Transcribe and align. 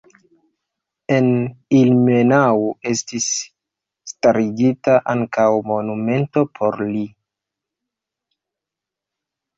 En 1.15 1.27
Ilmenau 1.79 2.63
estis 2.93 3.27
starigita 4.13 4.95
ankaŭ 5.15 5.47
monumento 5.73 6.47
por 6.57 6.83
li. 6.95 7.05